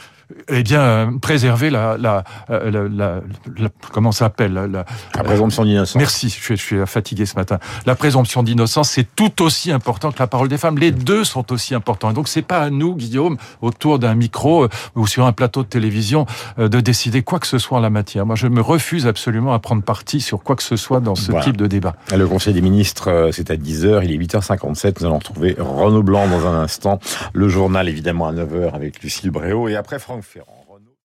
eh 0.50 0.63
bien, 0.63 0.82
euh, 0.82 1.17
préserver 1.20 1.70
la, 1.70 1.98
la, 1.98 2.24
euh, 2.50 2.89
la, 2.89 3.22
la, 3.58 3.70
comment 3.91 4.12
ça 4.12 4.25
s'appelle 4.25 4.53
la, 4.53 4.67
la, 4.67 4.86
présomption 5.24 5.65
d'innocence. 5.65 5.96
Merci, 5.96 6.29
je 6.29 6.34
suis, 6.34 6.58
je 6.58 6.62
suis, 6.62 6.86
fatigué 6.86 7.25
ce 7.25 7.36
matin. 7.36 7.60
La 7.86 7.96
présomption 7.96 8.44
d'innocence, 8.44 8.89
c'est 8.89 9.08
tout 9.15 9.41
aussi 9.44 9.72
important 9.72 10.12
que 10.12 10.20
la 10.20 10.27
parole 10.27 10.48
des 10.48 10.58
femmes. 10.58 10.77
Les 10.77 10.91
deux 10.91 11.24
sont 11.24 11.51
aussi 11.51 11.75
importants. 11.75 12.12
Et 12.12 12.13
donc, 12.13 12.27
c'est 12.27 12.41
pas 12.41 12.60
à 12.60 12.70
nous, 12.70 12.96
Guillaume, 12.96 13.38
autour 13.62 14.00
d'un 14.00 14.15
micro 14.15 14.63
euh, 14.63 14.70
ou 14.96 15.08
sur 15.08 15.25
un 15.25 15.32
plateau 15.32 15.63
de 15.63 15.67
télévision, 15.67 16.25
de 16.58 16.79
décider 16.79 17.22
quoi 17.22 17.39
que 17.39 17.48
ce 17.48 17.58
soit 17.58 17.77
en 17.77 17.82
la 17.82 17.89
matière. 17.89 18.25
Moi, 18.25 18.36
je 18.36 18.48
me 18.48 18.62
refuse 18.62 19.08
absolument 19.08 19.53
à 19.53 19.60
prendre 19.60 19.84
parti 19.84 20.22
sur 20.22 20.44
quoi 20.44 20.55
que 20.55 20.63
ce 20.63 20.75
soit 20.75 21.00
dans 21.00 21.15
ce 21.15 21.32
type 21.41 21.58
de 21.58 21.67
débat. 21.67 21.96
Le 22.15 22.27
Conseil 22.27 22.53
des 22.53 22.62
ministres, 22.62 23.29
c'est 23.32 23.51
à 23.51 23.55
10h, 23.55 24.03
il 24.03 24.12
est 24.12 24.17
8h57. 24.17 24.96
Nous 25.00 25.05
allons 25.05 25.17
retrouver 25.17 25.55
Renaud 25.60 26.03
Blanc 26.03 26.27
dans 26.27 26.48
un 26.48 26.62
instant. 26.62 27.00
Le 27.34 27.48
journal, 27.48 27.88
évidemment, 27.89 28.27
à 28.27 28.34
9h 28.34 28.74
avec 28.74 29.01
Lucille 29.01 29.32
Bréau. 29.32 29.67
Et 29.67 29.75
après, 29.75 30.00
Franck. 30.22 30.54